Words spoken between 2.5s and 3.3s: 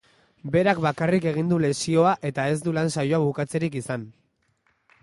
ez du lan saioa